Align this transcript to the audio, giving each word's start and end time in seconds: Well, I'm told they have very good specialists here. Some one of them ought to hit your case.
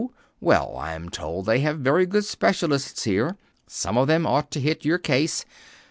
Well, 0.39 0.77
I'm 0.77 1.09
told 1.09 1.45
they 1.45 1.59
have 1.59 1.77
very 1.77 2.07
good 2.07 2.25
specialists 2.25 3.03
here. 3.03 3.37
Some 3.67 3.97
one 3.97 4.01
of 4.01 4.07
them 4.07 4.25
ought 4.25 4.49
to 4.49 4.59
hit 4.59 4.83
your 4.83 4.97
case. 4.97 5.45